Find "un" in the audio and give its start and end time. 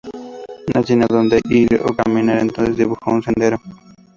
3.11-3.21